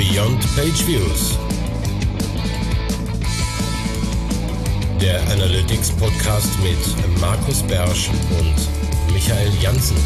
[0.00, 1.38] Beyond Page Views.
[4.98, 9.98] Der Analytics Podcast mit Markus Bersch und Michael Janssen.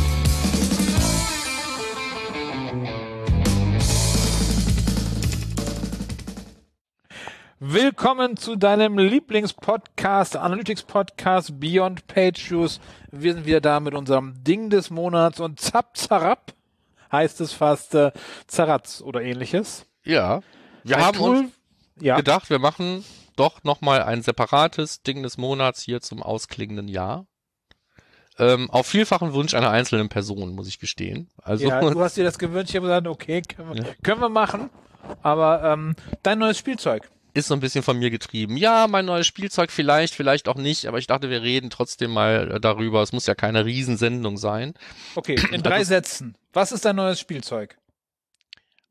[7.61, 12.81] Willkommen zu deinem Lieblingspodcast, Analytics Podcast Beyond Page Views.
[13.13, 16.53] Wir sind wieder da mit unserem Ding des Monats und zap zarab
[17.15, 18.13] heißt es fast äh,
[18.47, 19.87] Zaratz oder ähnliches.
[20.05, 20.41] Ja.
[20.83, 21.53] Wir Ein haben Tool- uns
[22.01, 22.17] Ja.
[22.17, 23.05] gedacht, wir machen
[23.37, 27.27] doch nochmal ein separates Ding des Monats hier zum ausklingenden Jahr.
[28.39, 31.31] Ähm, auf vielfachen Wunsch einer einzelnen Person, muss ich gestehen.
[31.43, 34.29] Also, ja, du hast dir das gewünscht, ich habe gesagt, okay, können wir, können wir
[34.29, 34.71] machen.
[35.23, 37.09] Aber ähm, dein neues Spielzeug.
[37.35, 38.57] Ist so ein bisschen von mir getrieben.
[38.57, 42.53] Ja, mein neues Spielzeug vielleicht, vielleicht auch nicht, aber ich dachte, wir reden trotzdem mal
[42.53, 43.03] äh, darüber.
[43.03, 44.75] Es muss ja keine Riesensendung sein.
[45.17, 46.37] Okay, in drei Sätzen.
[46.53, 47.77] Was ist dein neues Spielzeug?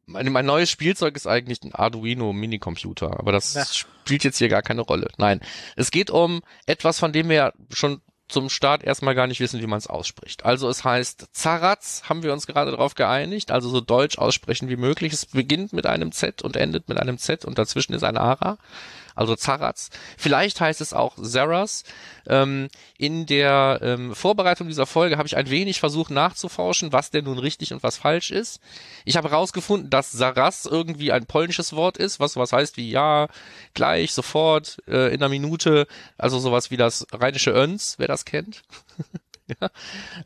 [0.05, 3.63] Mein, mein neues Spielzeug ist eigentlich ein Arduino Minicomputer, aber das Na.
[3.65, 5.07] spielt jetzt hier gar keine Rolle.
[5.18, 5.40] Nein,
[5.77, 8.01] es geht um etwas, von dem wir ja schon
[8.34, 10.43] zum Start erstmal gar nicht wissen, wie man es ausspricht.
[10.43, 14.75] Also es heißt Zaratz, haben wir uns gerade darauf geeinigt, also so deutsch aussprechen wie
[14.75, 15.13] möglich.
[15.13, 18.57] Es beginnt mit einem Z und endet mit einem Z und dazwischen ist ein Ara.
[19.15, 19.89] Also Zaratz.
[20.17, 21.83] Vielleicht heißt es auch Zaras.
[22.27, 27.25] Ähm, in der ähm, Vorbereitung dieser Folge habe ich ein wenig versucht nachzuforschen, was denn
[27.25, 28.59] nun richtig und was falsch ist.
[29.05, 33.27] Ich habe herausgefunden, dass Saras irgendwie ein polnisches Wort ist, was sowas heißt wie ja,
[33.73, 38.63] gleich, sofort, äh, in einer Minute, also sowas wie das rheinische Öns, wer das kennt.
[39.48, 39.70] ja.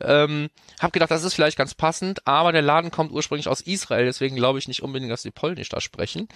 [0.00, 0.48] ähm,
[0.80, 4.36] hab gedacht, das ist vielleicht ganz passend, aber der Laden kommt ursprünglich aus Israel, deswegen
[4.36, 6.28] glaube ich nicht unbedingt, dass die Polnisch da sprechen.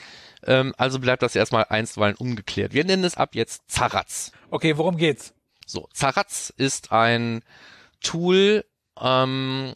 [0.44, 2.74] Ähm, also bleibt das erstmal einstweilen ungeklärt.
[2.74, 4.32] Wir nennen es ab jetzt Zaratz.
[4.50, 5.34] Okay, worum geht's?
[5.66, 7.42] So, Zaratz ist ein
[8.00, 8.64] Tool,
[9.00, 9.72] ähm,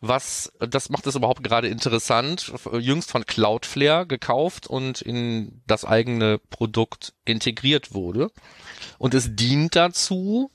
[0.00, 6.38] was, das macht es überhaupt gerade interessant, jüngst von Cloudflare gekauft und in das eigene
[6.38, 8.30] Produkt integriert wurde.
[8.98, 10.50] Und es dient dazu,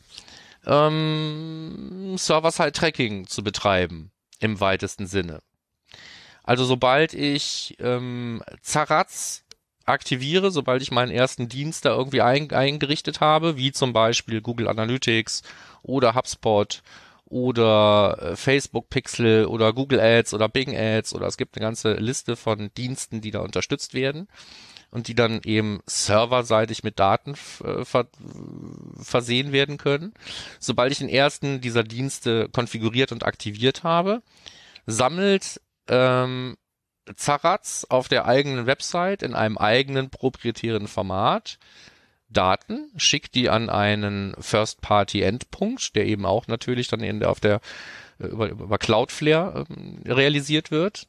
[0.65, 5.39] ähm, Server-Side-Tracking zu betreiben, im weitesten Sinne.
[6.43, 9.43] Also sobald ich ähm, Zaratz
[9.85, 14.67] aktiviere, sobald ich meinen ersten Dienst da irgendwie ein, eingerichtet habe, wie zum Beispiel Google
[14.67, 15.43] Analytics
[15.81, 16.81] oder HubSpot
[17.25, 21.93] oder äh, Facebook Pixel oder Google Ads oder Bing Ads oder es gibt eine ganze
[21.93, 24.27] Liste von Diensten, die da unterstützt werden
[24.95, 27.33] und die dann eben serverseitig mit Daten
[27.63, 28.07] äh, ver
[28.97, 30.13] versehen werden können.
[30.61, 34.21] Sobald ich den ersten dieser Dienste konfiguriert und aktiviert habe,
[34.85, 36.55] sammelt ähm,
[37.13, 41.59] Zaratz auf der eigenen Website in einem eigenen proprietären Format
[42.29, 47.59] Daten, schickt die an einen First-Party-Endpunkt, der eben auch natürlich dann in der, auf der
[48.19, 51.07] äh, über, über Cloudflare ähm, realisiert wird,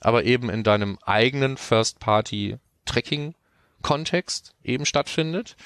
[0.00, 1.58] aber eben in deinem eigenen
[2.90, 5.56] First-Party-Tracking-Kontext eben stattfindet.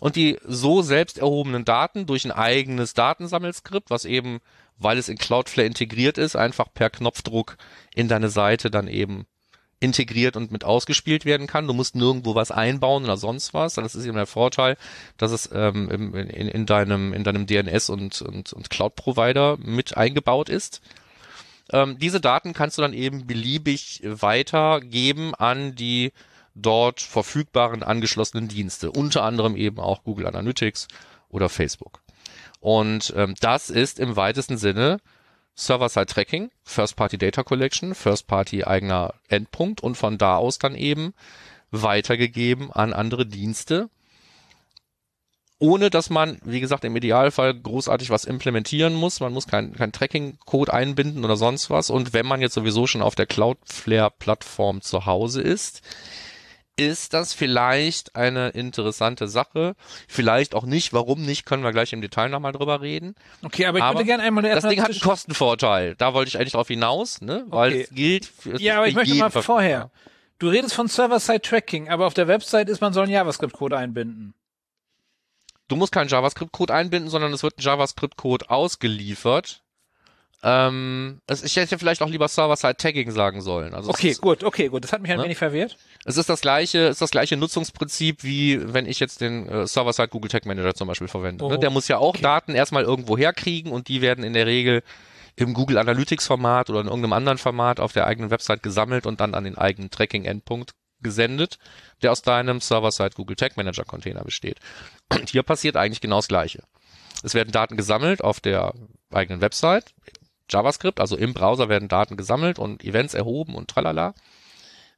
[0.00, 4.38] Und die so selbst erhobenen Daten durch ein eigenes Datensammelskript, was eben,
[4.78, 7.56] weil es in Cloudflare integriert ist, einfach per Knopfdruck
[7.94, 9.26] in deine Seite dann eben
[9.80, 11.66] integriert und mit ausgespielt werden kann.
[11.66, 13.74] Du musst nirgendwo was einbauen oder sonst was.
[13.74, 14.76] Das ist eben der Vorteil,
[15.16, 19.56] dass es ähm, im- in, in deinem in deinem DNS und und, und Cloud Provider
[19.58, 20.80] mit eingebaut ist.
[21.72, 26.12] Ähm, diese Daten kannst du dann eben beliebig weitergeben an die
[26.62, 30.88] dort verfügbaren angeschlossenen Dienste, unter anderem eben auch Google Analytics
[31.28, 32.00] oder Facebook.
[32.60, 34.98] Und ähm, das ist im weitesten Sinne
[35.54, 41.14] Server-Side-Tracking, First-Party Data Collection, First-Party eigener Endpunkt und von da aus dann eben
[41.70, 43.90] weitergegeben an andere Dienste,
[45.58, 49.18] ohne dass man, wie gesagt, im Idealfall großartig was implementieren muss.
[49.18, 51.90] Man muss kein, kein Tracking-Code einbinden oder sonst was.
[51.90, 55.82] Und wenn man jetzt sowieso schon auf der Cloudflare-Plattform zu Hause ist,
[56.78, 59.74] ist das vielleicht eine interessante Sache.
[60.06, 60.92] Vielleicht auch nicht.
[60.92, 63.14] Warum nicht, können wir gleich im Detail nochmal drüber reden.
[63.42, 65.94] Okay, aber ich Aber würde gerne einmal Das Ding hat einen Kostenvorteil.
[65.96, 67.44] Da wollte ich eigentlich drauf hinaus, ne?
[67.48, 67.82] Weil Okay.
[67.82, 69.90] es gilt für Ja, aber ich möchte mal vorher.
[70.38, 74.34] Du redest von Server-Side-Tracking, aber auf der Website ist, man soll einen JavaScript-Code einbinden.
[75.66, 79.62] Du musst keinen JavaScript-Code einbinden, sondern es wird ein JavaScript-Code ausgeliefert.
[80.42, 83.74] Ähm, es, ich hätte vielleicht auch lieber Server-Side-Tagging sagen sollen.
[83.74, 84.84] Also Okay, ist, gut, okay, gut.
[84.84, 85.24] Das hat mich ein Ne?
[85.24, 85.76] wenig verwirrt.
[86.04, 90.08] es ist das gleiche, ist das gleiche Nutzungsprinzip, wie wenn ich jetzt den äh, Server-Side
[90.08, 91.44] Google Tag Manager zum Beispiel verwende.
[91.44, 91.58] Oh, ne?
[91.58, 92.22] Der muss ja auch okay.
[92.22, 94.82] Daten erstmal irgendwo herkriegen und die werden in der Regel
[95.34, 99.20] im Google Analytics Format oder in irgendeinem anderen Format auf der eigenen Website gesammelt und
[99.20, 101.58] dann an den eigenen Tracking Endpunkt gesendet,
[102.02, 104.58] der aus deinem Server-Side Google Tag Manager Container besteht.
[105.12, 106.62] Und hier passiert eigentlich genau das Gleiche.
[107.22, 108.72] Es werden Daten gesammelt auf der
[109.12, 109.86] eigenen Website,
[110.48, 114.14] JavaScript, also im Browser werden Daten gesammelt und Events erhoben und tralala.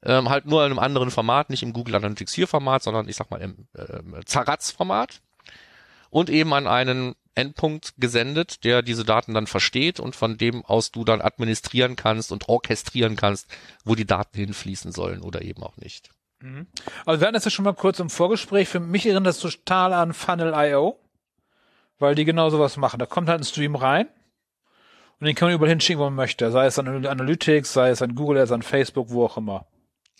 [0.02, 3.17] ähm, halt nur in einem anderen Format, nicht im Google Analytics 4 Format, sondern ich
[3.17, 5.20] sag mal im äh, Zaratz Format
[6.08, 10.91] und eben an einen Endpunkt gesendet, der diese Daten dann versteht und von dem aus
[10.91, 13.47] du dann administrieren kannst und orchestrieren kannst,
[13.85, 16.11] wo die Daten hinfließen sollen oder eben auch nicht.
[16.41, 16.67] Mhm.
[17.06, 18.69] Also wir hatten das ja schon mal kurz im Vorgespräch.
[18.69, 20.99] Für mich erinnert das total an Funnel.io,
[21.99, 22.99] weil die genau sowas machen.
[22.99, 24.08] Da kommt halt ein Stream rein
[25.21, 26.51] und den kann man überall hinschicken, wo man möchte.
[26.51, 29.67] Sei es an Analytics, sei es an Google, sei es an Facebook, wo auch immer.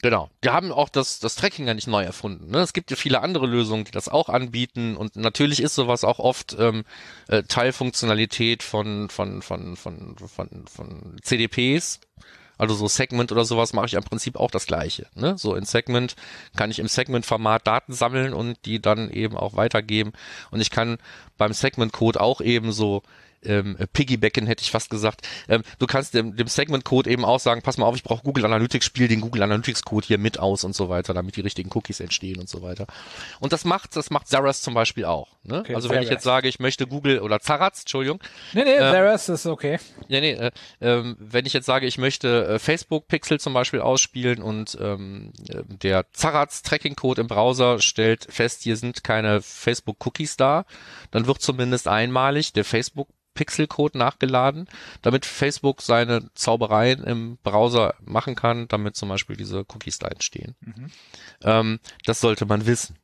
[0.02, 0.31] Genau.
[0.44, 2.50] Die haben auch das, das Tracking ja nicht neu erfunden.
[2.50, 2.58] Ne?
[2.58, 6.19] Es gibt ja viele andere Lösungen, die das auch anbieten und natürlich ist sowas auch
[6.19, 6.85] oft ähm,
[7.29, 12.00] äh, Teilfunktionalität von, von, von, von, von, von CDPs.
[12.56, 15.06] Also so Segment oder sowas mache ich im Prinzip auch das gleiche.
[15.14, 15.38] Ne?
[15.38, 16.14] So in Segment
[16.56, 20.12] kann ich im Segment-Format Daten sammeln und die dann eben auch weitergeben.
[20.50, 20.99] Und ich kann
[21.38, 23.02] beim Segment-Code auch eben so
[23.44, 25.26] ähm, piggybacken, hätte ich fast gesagt.
[25.48, 28.44] Ähm, du kannst dem, dem Segment-Code eben auch sagen, pass mal auf, ich brauche Google
[28.44, 32.00] Analytics, spiel den Google Analytics-Code hier mit aus und so weiter, damit die richtigen Cookies
[32.00, 32.87] entstehen und so weiter.
[33.40, 35.28] Und das macht, das macht Zaras zum Beispiel auch.
[35.42, 35.60] Ne?
[35.60, 38.20] Okay, also wenn ich jetzt sage, ich möchte Google oder Zaraz, Entschuldigung.
[38.52, 39.78] Nee, nee, äh, Zaras ist okay.
[40.08, 40.50] Ja, nee, äh,
[40.81, 45.32] äh, wenn ich jetzt sage, ich möchte äh, Facebook-Pixel zum Beispiel ausspielen und ähm,
[45.82, 50.64] der Zaraz-Tracking-Code im Browser stellt fest, hier sind keine Facebook-Cookies da,
[51.10, 54.68] dann wird zumindest einmalig der Facebook Pixelcode nachgeladen,
[55.02, 60.56] damit Facebook seine Zaubereien im Browser machen kann, damit zum Beispiel diese Cookies da entstehen.
[60.60, 60.86] Mhm.
[61.42, 62.98] Ähm, das sollte man wissen.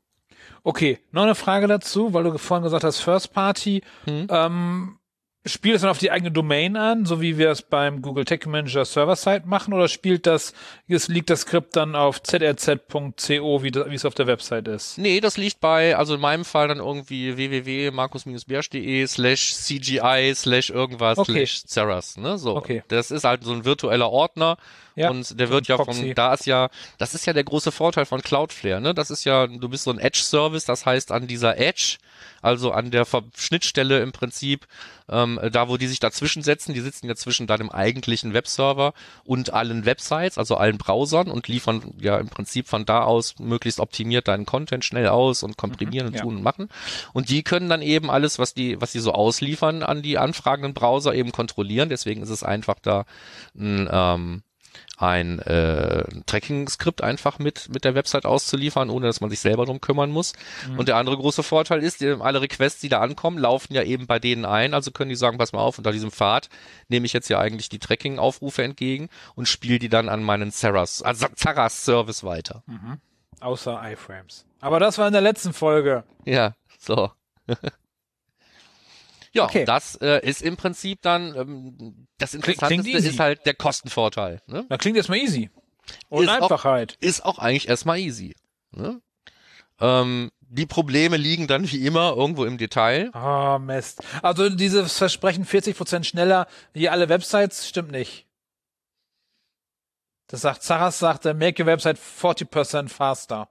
[0.63, 3.83] Okay, noch eine Frage dazu, weil du vorhin gesagt hast, First Party.
[4.07, 4.27] Mhm.
[4.29, 4.99] Ähm,
[5.47, 8.47] Spielt es dann auf die eigene Domain an, so wie wir es beim Google Tech
[8.47, 10.53] Manager Server-Side machen, oder spielt das,
[10.89, 14.99] es liegt das Skript dann auf zrz.co, wie, wie es auf der Website ist?
[14.99, 21.19] Nee, das liegt bei, also in meinem Fall dann irgendwie www.markus-bärsch.de slash CGI slash irgendwas
[21.19, 21.47] okay.
[21.47, 22.57] slash Ceras, ne, so.
[22.57, 22.83] Okay.
[22.89, 24.57] Das ist halt so ein virtueller Ordner,
[24.97, 28.07] ja, und der wird ja von, da ist ja, das ist ja der große Vorteil
[28.07, 28.95] von Cloudflare, ne?
[28.95, 31.99] Das ist ja, du bist so ein Edge-Service, das heißt an dieser Edge,
[32.41, 33.07] also an der
[33.37, 34.67] Schnittstelle im Prinzip,
[35.11, 38.95] ähm, da wo die sich dazwischen setzen, die sitzen ja zwischen deinem eigentlichen Webserver
[39.25, 43.81] und allen Websites, also allen Browsern und liefern ja im Prinzip von da aus möglichst
[43.81, 46.23] optimiert deinen Content schnell aus und komprimieren mhm, und ja.
[46.23, 46.69] tun und machen.
[47.13, 50.73] Und die können dann eben alles, was die, was die so ausliefern an die anfragenden
[50.73, 51.91] Browser eben kontrollieren.
[51.91, 53.05] Deswegen ist es einfach da
[53.55, 54.43] ein, ähm,
[54.97, 59.81] ein äh, Tracking-Skript einfach mit mit der Website auszuliefern, ohne dass man sich selber drum
[59.81, 60.33] kümmern muss.
[60.69, 60.79] Mhm.
[60.79, 64.19] Und der andere große Vorteil ist, alle Requests, die da ankommen, laufen ja eben bei
[64.19, 64.75] denen ein.
[64.75, 66.49] Also können die sagen, pass mal auf, unter diesem Pfad
[66.89, 71.03] nehme ich jetzt ja eigentlich die Tracking-Aufrufe entgegen und spiele die dann an meinen Zaras,
[71.03, 72.63] also Zaras-Service weiter.
[72.67, 72.99] Mhm.
[73.41, 74.47] Außer iFrames.
[74.61, 76.05] Aber das war in der letzten Folge.
[76.25, 77.11] Ja, so.
[79.37, 79.65] Ja, okay.
[79.65, 84.43] das äh, ist im Prinzip dann ähm, das Interessanteste ist halt der Kostenvorteil.
[84.47, 84.67] Ne?
[84.69, 85.51] Da klingt erstmal easy.
[86.09, 86.97] Und ist Einfachheit.
[86.97, 88.35] Auch, ist auch eigentlich erstmal easy.
[88.73, 89.01] Ne?
[89.81, 93.11] Ähm, die Probleme liegen dann wie immer irgendwo im Detail.
[93.13, 94.03] Ah, oh, Mist.
[94.23, 98.27] Also dieses Versprechen 40% schneller wie alle Websites stimmt nicht.
[100.29, 103.49] Das sagt Zaras sagt, make your website 40% faster.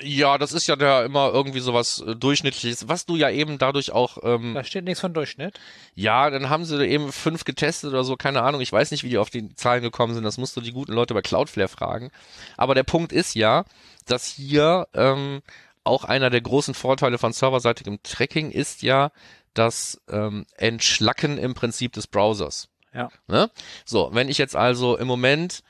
[0.00, 3.92] Ja, das ist ja da immer irgendwie sowas äh, Durchschnittliches, was du ja eben dadurch
[3.92, 4.18] auch.
[4.22, 5.58] Ähm, da steht nichts von Durchschnitt.
[5.94, 8.60] Ja, dann haben sie eben fünf getestet oder so, keine Ahnung.
[8.60, 10.24] Ich weiß nicht, wie die auf die Zahlen gekommen sind.
[10.24, 12.10] Das musst du die guten Leute bei Cloudflare fragen.
[12.56, 13.64] Aber der Punkt ist ja,
[14.06, 15.42] dass hier ähm,
[15.84, 19.10] auch einer der großen Vorteile von serverseitigem Tracking ist ja
[19.54, 22.68] das ähm, Entschlacken im Prinzip des Browsers.
[22.94, 23.10] Ja.
[23.26, 23.50] Ne?
[23.84, 25.62] So, wenn ich jetzt also im Moment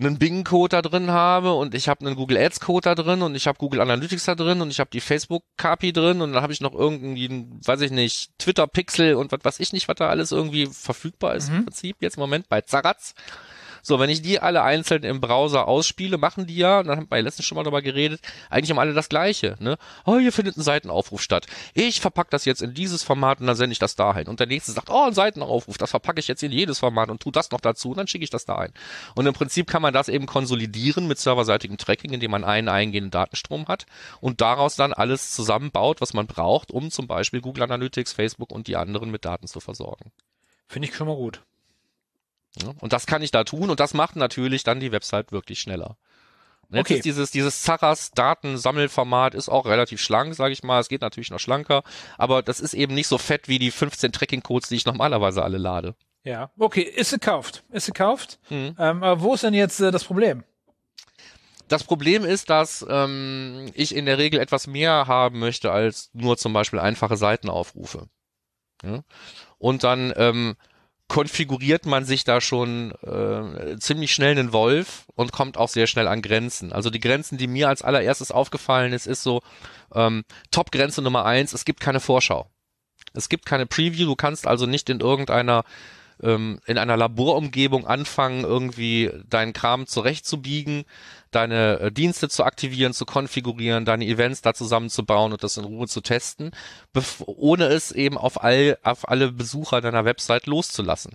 [0.00, 3.46] einen Bing-Code da drin habe und ich habe einen Google Ads-Code da drin und ich
[3.46, 6.60] habe Google Analytics da drin und ich habe die Facebook-KPI drin und dann habe ich
[6.60, 10.66] noch irgendwie, weiß ich nicht, Twitter-Pixel und was weiß ich nicht, was da alles irgendwie
[10.66, 11.56] verfügbar ist mhm.
[11.56, 13.14] im Prinzip jetzt im Moment bei Zaratz.
[13.82, 17.22] So, wenn ich die alle einzeln im Browser ausspiele, machen die ja, dann haben wir
[17.22, 19.56] letztens schon mal darüber geredet, eigentlich haben alle das Gleiche.
[19.60, 19.78] Ne?
[20.04, 21.46] Oh, hier findet ein Seitenaufruf statt.
[21.74, 24.28] Ich verpacke das jetzt in dieses Format und dann sende ich das dahin.
[24.28, 27.22] Und der nächste sagt, oh, ein Seitenaufruf, das verpacke ich jetzt in jedes Format und
[27.22, 28.72] tu das noch dazu und dann schicke ich das dahin.
[29.14, 33.10] Und im Prinzip kann man das eben konsolidieren mit serverseitigem Tracking, indem man einen eingehenden
[33.10, 33.86] Datenstrom hat
[34.20, 38.66] und daraus dann alles zusammenbaut, was man braucht, um zum Beispiel Google Analytics, Facebook und
[38.66, 40.12] die anderen mit Daten zu versorgen.
[40.66, 41.42] Finde ich schon mal gut.
[42.80, 45.96] Und das kann ich da tun und das macht natürlich dann die Website wirklich schneller.
[46.72, 46.94] Jetzt okay.
[46.96, 50.78] ist dieses, dieses Zaras Datensammelformat ist auch relativ schlank, sage ich mal.
[50.78, 51.82] Es geht natürlich noch schlanker,
[52.16, 55.58] aber das ist eben nicht so fett wie die 15 Tracking-Codes, die ich normalerweise alle
[55.58, 55.94] lade.
[56.22, 57.64] Ja, okay, ist gekauft.
[57.70, 58.38] Ist gekauft.
[58.50, 58.76] Mhm.
[58.78, 60.44] Ähm, aber wo ist denn jetzt äh, das Problem?
[61.66, 66.36] Das Problem ist, dass ähm, ich in der Regel etwas mehr haben möchte als nur
[66.36, 68.08] zum Beispiel einfache Seitenaufrufe.
[68.82, 69.02] Ja?
[69.58, 70.56] Und dann ähm,
[71.10, 76.06] konfiguriert man sich da schon äh, ziemlich schnell einen Wolf und kommt auch sehr schnell
[76.06, 76.72] an Grenzen.
[76.72, 79.42] Also die Grenzen, die mir als allererstes aufgefallen ist, ist so
[79.92, 82.48] ähm, Top-Grenze Nummer eins, es gibt keine Vorschau.
[83.12, 85.64] Es gibt keine Preview, du kannst also nicht in irgendeiner
[86.22, 90.84] ähm, in einer Laborumgebung anfangen, irgendwie deinen Kram zurechtzubiegen,
[91.30, 95.86] deine äh, Dienste zu aktivieren, zu konfigurieren, deine Events da zusammenzubauen und das in Ruhe
[95.86, 96.50] zu testen,
[97.26, 101.12] ohne es eben auf, all, auf alle Besucher deiner Website loszulassen.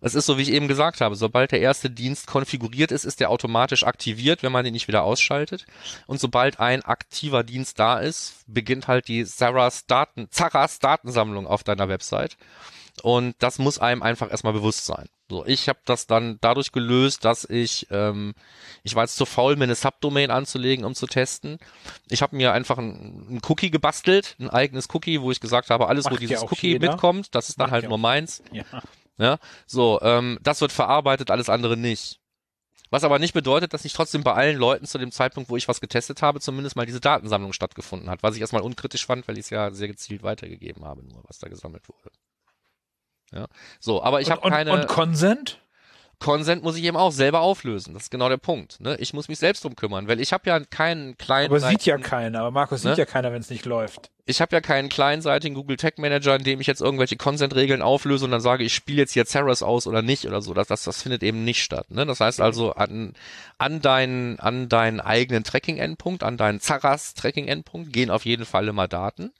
[0.00, 3.18] Es ist so, wie ich eben gesagt habe, sobald der erste Dienst konfiguriert ist, ist
[3.18, 5.66] der automatisch aktiviert, wenn man ihn nicht wieder ausschaltet.
[6.06, 11.64] Und sobald ein aktiver Dienst da ist, beginnt halt die Sarahs Daten, Zaras Datensammlung auf
[11.64, 12.36] deiner Website.
[13.02, 15.08] Und das muss einem einfach erstmal bewusst sein.
[15.30, 18.34] So, ich habe das dann dadurch gelöst, dass ich, ähm,
[18.82, 21.58] ich war jetzt zu faul, mir eine Subdomain anzulegen, um zu testen.
[22.08, 26.04] Ich habe mir einfach ein, Cookie gebastelt, ein eigenes Cookie, wo ich gesagt habe, alles,
[26.04, 26.90] Macht wo dieses Cookie jeder.
[26.90, 28.42] mitkommt, das ist dann Macht halt nur meins.
[28.52, 28.64] Ja.
[29.18, 29.38] ja.
[29.66, 32.20] So, ähm, das wird verarbeitet, alles andere nicht.
[32.90, 35.68] Was aber nicht bedeutet, dass nicht trotzdem bei allen Leuten zu dem Zeitpunkt, wo ich
[35.68, 39.36] was getestet habe, zumindest mal diese Datensammlung stattgefunden hat, was ich erstmal unkritisch fand, weil
[39.36, 42.10] ich es ja sehr gezielt weitergegeben habe, nur was da gesammelt wurde.
[43.32, 43.46] Ja.
[43.80, 44.72] So, aber ich habe keine.
[44.72, 45.60] Und Consent?
[46.20, 47.94] Consent muss ich eben auch selber auflösen.
[47.94, 48.80] Das ist genau der Punkt.
[48.80, 48.96] Ne?
[48.98, 51.50] Ich muss mich selbst drum kümmern, weil ich habe ja keinen kleinen.
[51.50, 52.40] Aber sieht ja keiner.
[52.40, 52.90] Aber Markus ne?
[52.90, 54.10] sieht ja keiner, wenn es nicht läuft.
[54.26, 58.24] Ich habe ja keinen kleinseitigen Google Tag Manager, in dem ich jetzt irgendwelche Consent-Regeln auflöse
[58.24, 60.52] und dann sage, ich spiele jetzt hier Ceres aus oder nicht oder so.
[60.54, 61.90] Das, das, das findet eben nicht statt.
[61.90, 62.04] Ne?
[62.04, 63.14] Das heißt also, an,
[63.56, 69.32] an, deinen, an deinen eigenen Tracking-Endpunkt, an deinen Zaras-Tracking-Endpunkt gehen auf jeden Fall immer Daten.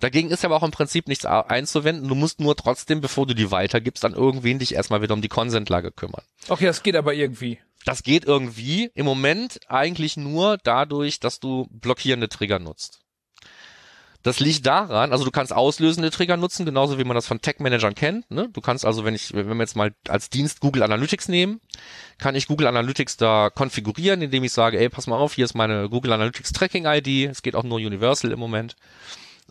[0.00, 2.08] Dagegen ist aber auch im Prinzip nichts einzuwenden.
[2.08, 5.28] Du musst nur trotzdem, bevor du die weitergibst, an irgendwen dich erstmal wieder um die
[5.28, 6.22] Consent-Lage kümmern.
[6.48, 7.58] Okay, das geht aber irgendwie.
[7.84, 8.90] Das geht irgendwie.
[8.94, 13.00] Im Moment eigentlich nur dadurch, dass du blockierende Trigger nutzt.
[14.24, 17.94] Das liegt daran, also du kannst auslösende Trigger nutzen, genauso wie man das von Tech-Managern
[17.94, 18.28] kennt.
[18.30, 18.48] Ne?
[18.52, 21.60] Du kannst also, wenn ich, wenn wir jetzt mal als Dienst Google Analytics nehmen,
[22.18, 25.54] kann ich Google Analytics da konfigurieren, indem ich sage, ey, pass mal auf, hier ist
[25.54, 27.30] meine Google Analytics Tracking ID.
[27.30, 28.74] Es geht auch nur Universal im Moment.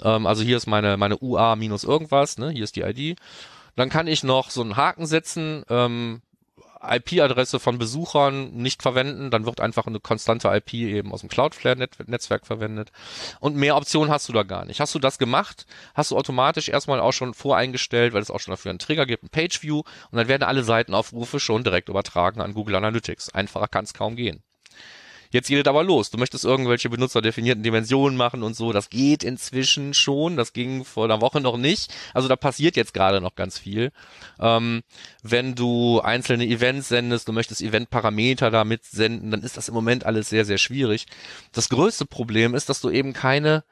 [0.02, 2.50] Ähm, also hier ist meine, meine UA minus irgendwas, ne?
[2.50, 3.20] hier ist die ID.
[3.76, 6.22] Dann kann ich noch so einen Haken setzen, ähm,
[6.82, 12.46] IP-Adresse von Besuchern nicht verwenden, dann wird einfach eine konstante IP eben aus dem Cloudflare-Netzwerk
[12.46, 12.92] verwendet.
[13.40, 14.80] Und mehr Optionen hast du da gar nicht.
[14.80, 18.52] Hast du das gemacht, hast du automatisch erstmal auch schon voreingestellt, weil es auch schon
[18.52, 22.54] dafür einen Trigger gibt, ein Pageview, und dann werden alle Seitenaufrufe schon direkt übertragen an
[22.54, 23.34] Google Analytics.
[23.34, 24.44] Einfacher kann es kaum gehen.
[25.32, 26.10] Jetzt geht es aber los.
[26.10, 28.72] Du möchtest irgendwelche benutzerdefinierten Dimensionen machen und so.
[28.72, 30.38] Das geht inzwischen schon.
[30.38, 31.94] Das ging vor einer Woche noch nicht.
[32.14, 33.92] Also da passiert jetzt gerade noch ganz viel.
[34.40, 34.84] Ähm,
[35.24, 40.06] wenn du einzelne Events sendest, du möchtest Eventparameter damit senden, dann ist das im Moment
[40.06, 41.06] alles sehr, sehr schwierig.
[41.52, 43.64] Das größte Problem ist, dass du eben keine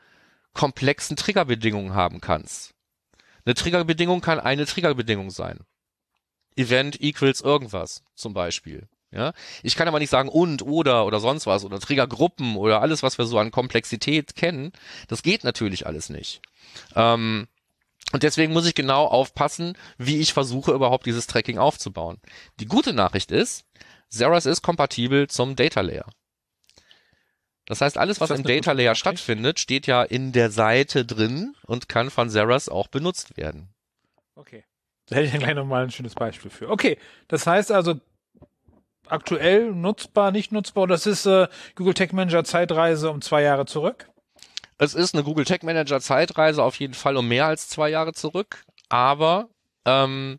[0.53, 2.73] komplexen Triggerbedingungen haben kannst.
[3.45, 5.59] Eine Triggerbedingung kann eine Triggerbedingung sein.
[6.55, 8.87] Event equals irgendwas zum Beispiel.
[9.15, 9.31] Ja,
[9.63, 13.17] ich kann aber nicht sagen und oder oder sonst was oder Triggergruppen oder alles, was
[13.17, 14.73] wir so an Komplexität kennen.
[15.07, 16.41] Das geht natürlich alles nicht.
[16.95, 17.47] Ähm,
[18.11, 22.17] und deswegen muss ich genau aufpassen, wie ich versuche, überhaupt dieses Tracking aufzubauen.
[22.59, 23.63] Die gute Nachricht ist,
[24.09, 26.09] Zeras ist kompatibel zum Data Layer.
[27.65, 31.87] Das heißt, alles, was im Data Layer stattfindet, steht ja in der Seite drin und
[31.87, 33.73] kann von Zeras auch benutzt werden.
[34.35, 34.65] Okay.
[35.07, 36.69] Da hätte ich dann gleich nochmal ein schönes Beispiel für.
[36.69, 37.99] Okay, das heißt also,
[39.09, 40.87] aktuell nutzbar, nicht nutzbar?
[40.87, 44.09] Das ist äh, Google Tech Manager Zeitreise um zwei Jahre zurück.
[44.77, 48.13] Es ist eine Google Tech Manager Zeitreise auf jeden Fall um mehr als zwei Jahre
[48.13, 49.47] zurück, aber
[49.85, 50.37] ähm,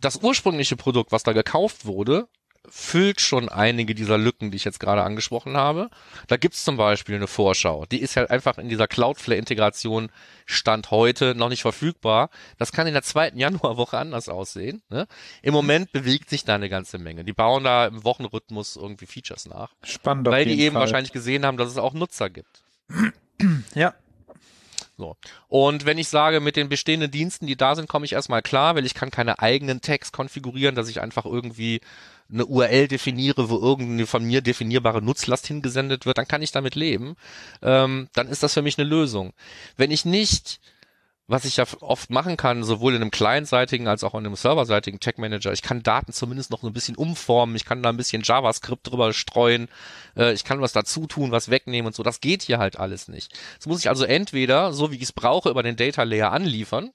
[0.00, 2.28] das ursprüngliche Produkt, was da gekauft wurde,
[2.68, 5.90] füllt schon einige dieser Lücken, die ich jetzt gerade angesprochen habe.
[6.28, 7.86] Da gibt's zum Beispiel eine Vorschau.
[7.86, 10.10] Die ist halt einfach in dieser Cloudflare-Integration
[10.44, 12.30] Stand heute noch nicht verfügbar.
[12.58, 14.82] Das kann in der zweiten Januarwoche anders aussehen.
[14.88, 15.06] Ne?
[15.42, 17.24] Im Moment bewegt sich da eine ganze Menge.
[17.24, 19.72] Die bauen da im Wochenrhythmus irgendwie Features nach.
[19.82, 20.26] Spannend.
[20.26, 20.82] Weil die eben Fall.
[20.82, 22.62] wahrscheinlich gesehen haben, dass es auch Nutzer gibt.
[23.74, 23.94] Ja.
[24.98, 25.16] So.
[25.48, 28.76] Und wenn ich sage, mit den bestehenden Diensten, die da sind, komme ich erstmal klar,
[28.76, 31.80] weil ich kann keine eigenen Tags konfigurieren, dass ich einfach irgendwie
[32.32, 36.74] eine URL definiere, wo irgendeine von mir definierbare Nutzlast hingesendet wird, dann kann ich damit
[36.74, 37.16] leben.
[37.62, 39.32] Ähm, dann ist das für mich eine Lösung.
[39.76, 40.60] Wenn ich nicht
[41.28, 45.00] was ich ja oft machen kann, sowohl in einem clientseitigen als auch in einem serverseitigen
[45.00, 48.22] Tech Manager, ich kann Daten zumindest noch ein bisschen umformen, ich kann da ein bisschen
[48.22, 49.68] JavaScript drüber streuen,
[50.16, 52.02] äh, ich kann was dazu tun, was wegnehmen und so.
[52.02, 53.32] Das geht hier halt alles nicht.
[53.56, 56.92] Das muss ich also entweder, so wie ich es brauche, über den Data Layer anliefern,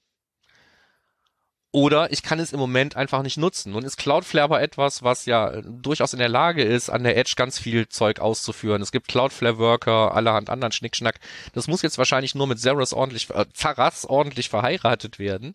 [1.71, 3.71] oder ich kann es im Moment einfach nicht nutzen.
[3.71, 7.33] Nun ist Cloudflare aber etwas, was ja durchaus in der Lage ist, an der Edge
[7.37, 8.81] ganz viel Zeug auszuführen.
[8.81, 11.19] Es gibt Cloudflare Worker, allerhand anderen Schnickschnack.
[11.53, 15.53] Das muss jetzt wahrscheinlich nur mit Zeros ordentlich, äh, Zaras ordentlich verheiratet werden.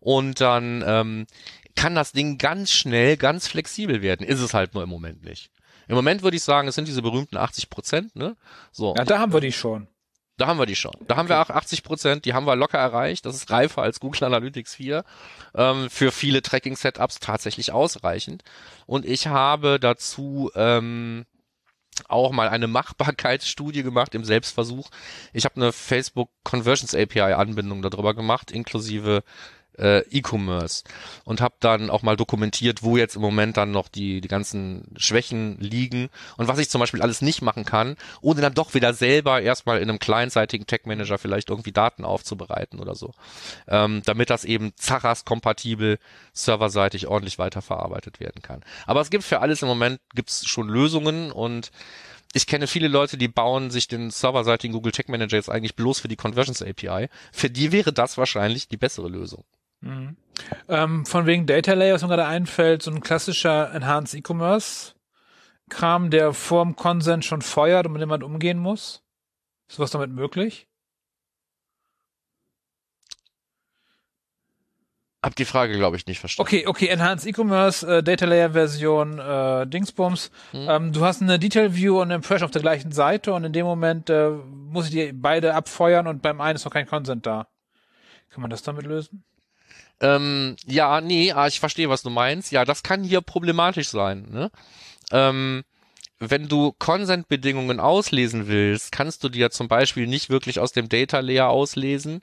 [0.00, 1.26] Und dann ähm,
[1.76, 4.26] kann das Ding ganz schnell, ganz flexibel werden.
[4.26, 5.50] Ist es halt nur im Moment nicht.
[5.88, 8.36] Im Moment würde ich sagen, es sind diese berühmten 80 Prozent, ne?
[8.70, 8.94] So.
[8.96, 9.86] Ja, da haben wir die schon.
[10.36, 10.94] Da haben wir die schon.
[11.06, 13.24] Da haben wir auch 80 Prozent, die haben wir locker erreicht.
[13.24, 15.04] Das ist reifer als Google Analytics 4.
[15.54, 18.42] Ähm, für viele Tracking-Setups tatsächlich ausreichend.
[18.86, 21.24] Und ich habe dazu ähm,
[22.08, 24.90] auch mal eine Machbarkeitsstudie gemacht im Selbstversuch.
[25.32, 29.22] Ich habe eine Facebook Conversions API Anbindung darüber gemacht, inklusive
[29.78, 30.84] äh, E-Commerce
[31.24, 34.94] und habe dann auch mal dokumentiert, wo jetzt im Moment dann noch die, die ganzen
[34.96, 38.94] Schwächen liegen und was ich zum Beispiel alles nicht machen kann, ohne dann doch wieder
[38.94, 43.12] selber erstmal in einem kleinseitigen Tech Manager vielleicht irgendwie Daten aufzubereiten oder so,
[43.68, 45.98] ähm, damit das eben Zaras-kompatibel
[46.32, 48.64] serverseitig ordentlich weiterverarbeitet werden kann.
[48.86, 51.70] Aber es gibt für alles im Moment gibt's schon Lösungen und
[52.36, 56.00] ich kenne viele Leute, die bauen sich den serverseitigen Google Tech Manager jetzt eigentlich bloß
[56.00, 57.08] für die Conversions API.
[57.32, 59.44] Für die wäre das wahrscheinlich die bessere Lösung.
[59.84, 60.16] Mhm.
[60.68, 64.94] Ähm, von wegen Data Layer, was mir gerade einfällt, so ein klassischer Enhanced E-Commerce
[65.70, 69.02] Kram, der vorm Consent schon feuert und mit dem man umgehen muss.
[69.68, 70.68] Ist was damit möglich?
[75.22, 76.46] Hab die Frage, glaube ich, nicht verstanden.
[76.46, 80.30] Okay, okay, Enhanced E-Commerce, äh, Data Layer Version, äh, Dingsbums.
[80.50, 80.68] Hm.
[80.68, 83.54] Ähm, du hast eine Detail View und eine Impression auf der gleichen Seite und in
[83.54, 87.24] dem Moment äh, muss ich die beide abfeuern und beim einen ist noch kein Consent
[87.24, 87.48] da.
[88.28, 89.24] Kann man das damit lösen?
[90.00, 92.52] Ähm, ja, nee, ah, ich verstehe, was du meinst.
[92.52, 94.26] Ja, das kann hier problematisch sein.
[94.30, 94.50] Ne?
[95.12, 95.62] Ähm,
[96.18, 100.88] wenn du Consent-Bedingungen auslesen willst, kannst du die ja zum Beispiel nicht wirklich aus dem
[100.88, 102.22] Data Layer auslesen.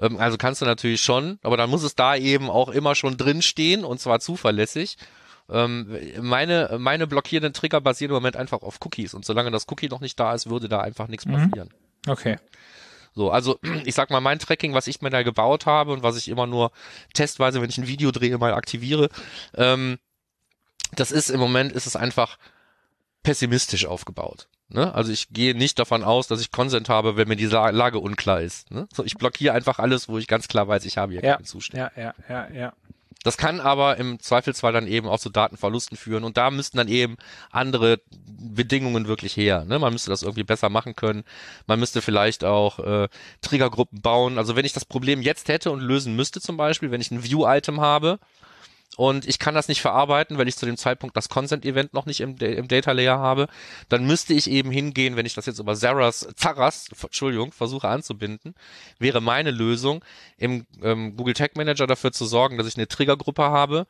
[0.00, 3.16] Ähm, also kannst du natürlich schon, aber dann muss es da eben auch immer schon
[3.16, 4.96] drin stehen und zwar zuverlässig.
[5.50, 9.88] Ähm, meine, meine blockierenden Trigger basieren im Moment einfach auf Cookies und solange das Cookie
[9.88, 11.32] noch nicht da ist, würde da einfach nichts Mhm.
[11.50, 11.70] passieren.
[12.06, 12.36] Okay.
[13.14, 16.16] So, also ich sag mal, mein Tracking, was ich mir da gebaut habe und was
[16.16, 16.72] ich immer nur
[17.14, 19.08] testweise, wenn ich ein Video drehe, mal aktiviere,
[19.54, 19.98] ähm,
[20.94, 22.38] das ist im Moment ist es einfach
[23.22, 24.48] pessimistisch aufgebaut.
[24.68, 24.94] Ne?
[24.94, 27.98] Also ich gehe nicht davon aus, dass ich Consent habe, wenn mir die La- Lage
[27.98, 28.70] unklar ist.
[28.70, 28.88] Ne?
[28.92, 31.36] So, ich blockiere einfach alles, wo ich ganz klar weiß, ich habe hier Ja.
[31.36, 31.92] keinen Zustand.
[31.96, 32.72] Ja, ja, ja, ja.
[33.22, 36.88] Das kann aber im Zweifelsfall dann eben auch zu Datenverlusten führen und da müssten dann
[36.88, 37.16] eben
[37.50, 39.64] andere Bedingungen wirklich her.
[39.64, 39.78] Ne?
[39.78, 41.24] Man müsste das irgendwie besser machen können.
[41.66, 43.08] Man müsste vielleicht auch äh,
[43.40, 44.38] Triggergruppen bauen.
[44.38, 47.24] Also wenn ich das Problem jetzt hätte und lösen müsste zum Beispiel, wenn ich ein
[47.24, 48.18] View-Item habe
[48.96, 52.20] und ich kann das nicht verarbeiten, weil ich zu dem Zeitpunkt das Consent-Event noch nicht
[52.20, 53.48] im, im Data Layer habe,
[53.88, 58.54] dann müsste ich eben hingehen, wenn ich das jetzt über Zaras, Zaras, Entschuldigung, versuche anzubinden,
[58.98, 60.04] wäre meine Lösung,
[60.36, 63.86] im ähm, Google Tag Manager dafür zu sorgen, dass ich eine Triggergruppe habe.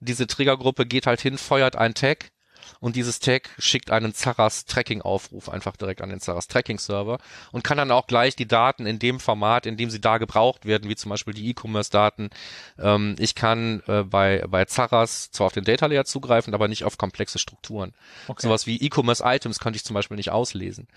[0.00, 2.30] Diese Triggergruppe geht halt hin, feuert ein Tag
[2.80, 7.18] und dieses Tag schickt einen Zaras Tracking Aufruf einfach direkt an den Zaras Tracking Server
[7.52, 10.64] und kann dann auch gleich die Daten in dem Format, in dem sie da gebraucht
[10.64, 12.30] werden, wie zum Beispiel die E-Commerce Daten.
[12.78, 16.84] Ähm, ich kann äh, bei, bei Zaras zwar auf den Data Layer zugreifen, aber nicht
[16.84, 17.92] auf komplexe Strukturen.
[18.28, 18.42] Okay.
[18.42, 20.88] Sowas wie E-Commerce Items könnte ich zum Beispiel nicht auslesen.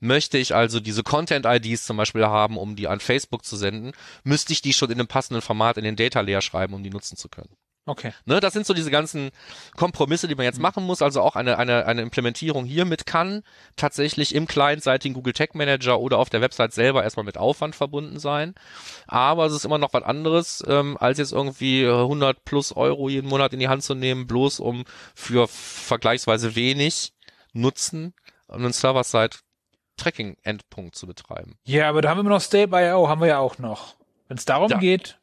[0.00, 3.92] Möchte ich also diese Content IDs zum Beispiel haben, um die an Facebook zu senden,
[4.22, 6.90] müsste ich die schon in einem passenden Format in den Data Layer schreiben, um die
[6.90, 7.50] nutzen zu können.
[7.88, 8.12] Okay.
[8.26, 9.30] Ne, das sind so diese ganzen
[9.76, 11.00] Kompromisse, die man jetzt machen muss.
[11.02, 13.42] Also auch eine, eine, eine Implementierung hiermit kann
[13.76, 18.18] tatsächlich im clientseitigen Google Tag Manager oder auf der Website selber erstmal mit Aufwand verbunden
[18.18, 18.54] sein.
[19.06, 23.28] Aber es ist immer noch was anderes, ähm, als jetzt irgendwie 100 plus Euro jeden
[23.28, 27.12] Monat in die Hand zu nehmen, bloß um für vergleichsweise wenig
[27.54, 28.14] Nutzen
[28.48, 29.36] einen Server-Side
[29.96, 31.58] Tracking-Endpunkt zu betreiben.
[31.64, 33.96] Ja, aber da haben wir noch Stay.io, haben wir ja auch noch.
[34.28, 34.78] Wenn es darum Ja.
[34.78, 35.17] geht,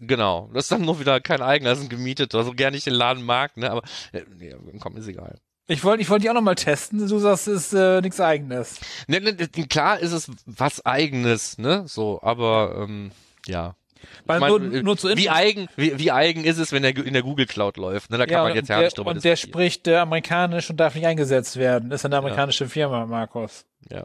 [0.00, 0.50] Genau.
[0.54, 2.94] Das ist dann nur wieder kein eigener, das ist ein gemieteter, so gerne ich den
[2.94, 3.82] Laden mag, ne, aber
[4.12, 5.38] äh, nee, komm, ist egal.
[5.68, 7.06] ich wollte ich wollte die auch noch mal testen.
[7.06, 8.80] Du sagst, es ist äh, nichts eigenes.
[9.06, 11.84] Ne, ne, klar ist es was eigenes, ne?
[11.86, 13.12] So, aber ähm,
[13.46, 13.76] ja.
[14.24, 16.82] Weil Ich mein, nur, äh, nur zu wie eigen, wie, wie eigen ist es, wenn
[16.82, 18.10] der in der Google Cloud läuft?
[18.10, 18.16] Ne?
[18.16, 20.94] Da kann ja, man jetzt ja nicht drüber und der spricht äh, amerikanisch und darf
[20.94, 21.90] nicht eingesetzt werden.
[21.90, 23.66] Ist eine amerikanische Firma, Markus.
[23.90, 24.04] Ja.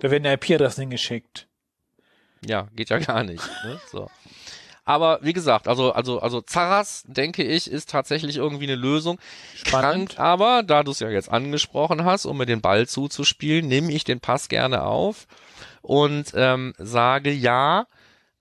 [0.00, 1.46] Da werden IP-Adressen hingeschickt.
[2.46, 3.46] ja, geht ja gar nicht.
[3.64, 3.78] Ne?
[3.92, 4.08] So.
[4.84, 9.18] Aber wie gesagt, also also also Zaras, denke ich, ist tatsächlich irgendwie eine Lösung.
[9.54, 10.10] Spannend.
[10.10, 13.92] Krank aber, da du es ja jetzt angesprochen hast, um mir den Ball zuzuspielen, nehme
[13.92, 15.26] ich den Pass gerne auf
[15.80, 17.86] und ähm, sage ja,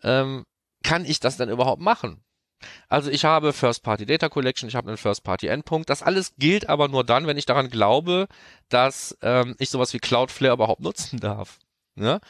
[0.03, 0.45] ähm,
[0.83, 2.23] kann ich das denn überhaupt machen?
[2.87, 5.89] Also ich habe First-Party Data Collection, ich habe einen First-Party Endpunkt.
[5.89, 8.27] Das alles gilt aber nur dann, wenn ich daran glaube,
[8.69, 11.59] dass ähm, ich sowas wie Cloudflare überhaupt nutzen darf.
[11.95, 12.21] Ne?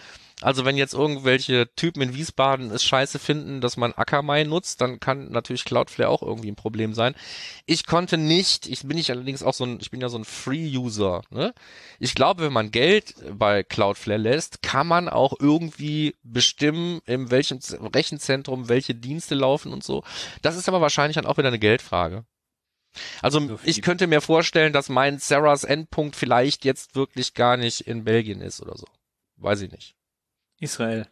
[0.44, 5.00] Also wenn jetzt irgendwelche Typen in Wiesbaden es scheiße finden, dass man Akamai nutzt, dann
[5.00, 7.16] kann natürlich Cloudflare auch irgendwie ein Problem sein.
[7.66, 10.26] Ich konnte nicht, ich bin ich allerdings auch so ein, ich bin ja so ein
[10.26, 11.22] Free-User.
[11.30, 11.54] Ne?
[11.98, 17.60] Ich glaube, wenn man Geld bei Cloudflare lässt, kann man auch irgendwie bestimmen, in welchem
[17.96, 20.04] Rechenzentrum welche Dienste laufen und so.
[20.42, 22.26] Das ist aber wahrscheinlich dann auch wieder eine Geldfrage.
[23.22, 28.04] Also ich könnte mir vorstellen, dass mein Sarahs Endpunkt vielleicht jetzt wirklich gar nicht in
[28.04, 28.86] Belgien ist oder so.
[29.38, 29.96] Weiß ich nicht.
[30.64, 31.08] Israel.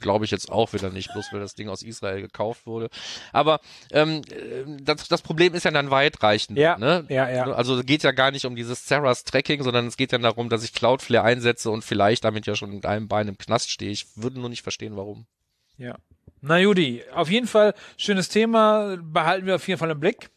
[0.00, 2.90] Glaube ich jetzt auch wieder nicht, bloß weil das Ding aus Israel gekauft wurde.
[3.32, 3.60] Aber
[3.92, 6.58] ähm, äh, das, das Problem ist ja dann weitreichend.
[6.58, 7.06] Ja, ne?
[7.08, 7.44] ja, ja.
[7.52, 10.48] Also es geht ja gar nicht um dieses Sarahs Tracking, sondern es geht ja darum,
[10.48, 13.92] dass ich Cloudflare einsetze und vielleicht damit ja schon mit einem Bein im Knast stehe.
[13.92, 15.26] Ich würde nur nicht verstehen, warum.
[15.76, 15.96] Ja.
[16.40, 20.30] Na Judy, auf jeden Fall schönes Thema, behalten wir auf jeden Fall im Blick.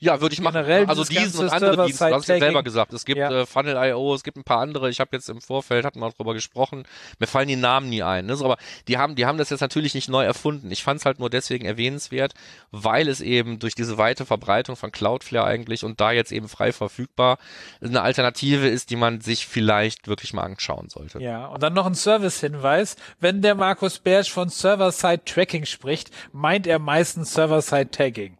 [0.00, 0.54] Ja, würde ich machen.
[0.54, 2.92] Generell also diesen und andere Dienste, du hast ja selber gesagt.
[2.92, 3.30] Es gibt Ja.
[3.30, 4.90] äh, Funnel.io, es gibt ein paar andere.
[4.90, 6.84] Ich habe jetzt im Vorfeld, hatten wir auch drüber gesprochen,
[7.18, 8.26] mir fallen die Namen nie ein.
[8.26, 8.36] Ne?
[8.36, 10.70] So, aber die haben, die haben das jetzt natürlich nicht neu erfunden.
[10.70, 12.34] Ich fand es halt nur deswegen erwähnenswert,
[12.70, 16.72] weil es eben durch diese weite Verbreitung von Cloudflare eigentlich und da jetzt eben frei
[16.72, 17.38] verfügbar
[17.82, 21.20] eine Alternative ist, die man sich vielleicht wirklich mal anschauen sollte.
[21.20, 22.96] Ja, und dann noch ein Service-Hinweis.
[23.18, 28.37] Wenn der Markus Bersch von Server-Side-Tracking spricht, meint er meistens Server-Side-Tagging.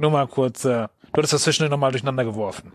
[0.00, 2.72] Nur mal kurz, äh, du hattest das zwischendurch nochmal durcheinander geworfen.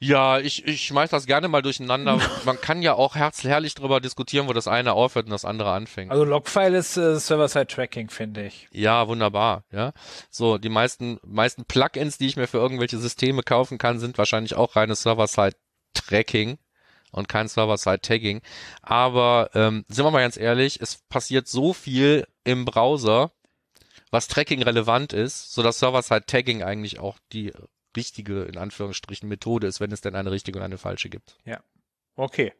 [0.00, 2.18] Ja, ich, ich schmeiß das gerne mal durcheinander.
[2.44, 6.10] Man kann ja auch herzlich drüber diskutieren, wo das eine aufhört und das andere anfängt.
[6.10, 8.66] Also Logfile ist äh, Server-Side-Tracking, finde ich.
[8.72, 9.92] Ja, wunderbar, ja.
[10.30, 14.56] So, die meisten, meisten Plugins, die ich mir für irgendwelche Systeme kaufen kann, sind wahrscheinlich
[14.56, 16.58] auch reines Server-Side-Tracking
[17.12, 18.42] und kein Server-Side-Tagging.
[18.82, 23.30] Aber ähm, sind wir mal ganz ehrlich, es passiert so viel im Browser,
[24.14, 27.52] was Tracking relevant ist, so dass Server-Side-Tagging eigentlich auch die
[27.96, 31.36] richtige, in Anführungsstrichen, Methode ist, wenn es denn eine richtige und eine falsche gibt.
[32.16, 32.52] Okay.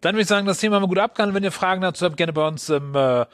[0.00, 1.34] Dann würde ich sagen, das Thema haben wir gut abgehandelt.
[1.34, 3.24] Wenn ihr Fragen dazu habt, gerne bei uns im, äh,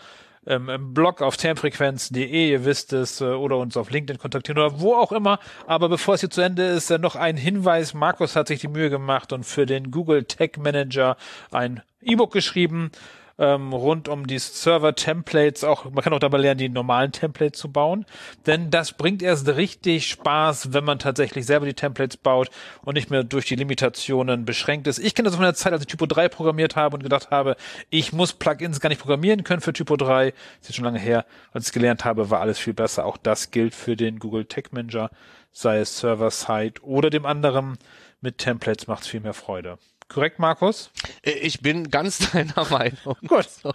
[0.47, 4.81] im, im Blog auf termfrequenz.de, ihr wisst es, äh, oder uns auf LinkedIn kontaktieren oder
[4.81, 5.41] wo auch immer.
[5.67, 7.93] Aber bevor es hier zu Ende ist, äh, noch ein Hinweis.
[7.93, 11.17] Markus hat sich die Mühe gemacht und für den Google Tag Manager
[11.51, 12.93] ein E-Book geschrieben.
[13.37, 17.70] Ähm, rund um die Server-Templates, auch, man kann auch dabei lernen, die normalen Templates zu
[17.70, 18.07] bauen.
[18.47, 22.51] Denn das bringt erst richtig Spaß, wenn man tatsächlich selber die Templates baut
[22.83, 24.99] und nicht mehr durch die Limitationen beschränkt ist.
[24.99, 27.57] Ich kenne das aus meiner Zeit, als ich Typo 3 programmiert habe und gedacht habe,
[27.90, 30.31] ich muss Plugins gar nicht programmieren können für Typo 3.
[30.31, 31.27] Das ist jetzt schon lange her.
[31.53, 33.05] Als ich es gelernt habe, war alles viel besser.
[33.05, 35.11] Auch das gilt für den Google Tag Manager,
[35.51, 37.79] sei es Server-Side oder dem anderen.
[38.20, 39.79] Mit Templates macht es viel mehr Freude.
[40.14, 40.90] Korrekt, Markus?
[41.22, 43.16] Äh, Ich bin ganz deiner Meinung.
[43.27, 43.48] Gut.
[43.50, 43.72] So.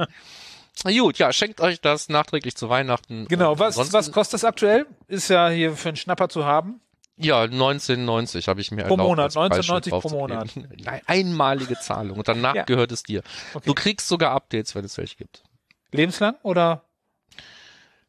[0.86, 3.26] Gut, ja, schenkt euch das nachträglich zu Weihnachten.
[3.28, 4.86] Genau, was, ansonsten- was kostet das aktuell?
[5.08, 6.80] Ist ja hier für einen Schnapper zu haben.
[7.18, 9.10] Ja, 1990 habe ich mir Pro erlaubt.
[9.10, 10.28] Monat, als Preisschild 19,90 pro.
[10.86, 12.64] Nein, einmalige Zahlung und danach Ja.
[12.64, 13.24] gehört es dir.
[13.54, 13.66] Okay.
[13.66, 15.44] Du kriegst sogar Updates, wenn es welche gibt.
[15.92, 16.86] Lebenslang oder?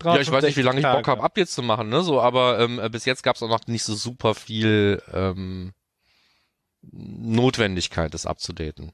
[0.05, 2.03] Ja, ich weiß nicht, wie lange ich Bock 365 habe, Updates zu machen, ne?
[2.03, 5.73] So, aber ähm, äh, bis jetzt gab es auch noch nicht so super viel ähm,
[6.83, 8.93] Notwendigkeit, das abzudaten.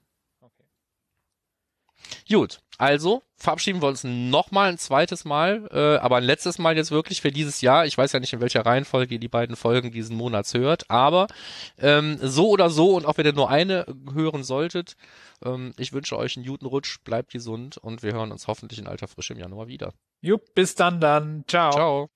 [2.28, 6.90] Gut, also verabschieden wir uns nochmal ein zweites Mal, äh, aber ein letztes Mal jetzt
[6.90, 7.86] wirklich für dieses Jahr.
[7.86, 11.26] Ich weiß ja nicht, in welcher Reihenfolge ihr die beiden Folgen diesen Monats hört, aber
[11.78, 14.96] ähm, so oder so und auch wenn ihr nur eine hören solltet,
[15.44, 18.86] ähm, ich wünsche euch einen guten Rutsch, bleibt gesund und wir hören uns hoffentlich in
[18.86, 19.92] alter Frische im Januar wieder.
[20.20, 21.44] Jupp, bis dann dann.
[21.46, 21.72] Ciao.
[21.72, 22.10] Ciao.